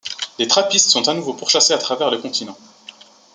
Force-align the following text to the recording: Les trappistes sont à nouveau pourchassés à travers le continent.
Les 0.39 0.47
trappistes 0.47 0.89
sont 0.89 1.07
à 1.09 1.13
nouveau 1.13 1.35
pourchassés 1.35 1.73
à 1.75 1.77
travers 1.77 2.09
le 2.09 2.17
continent. 2.17 2.57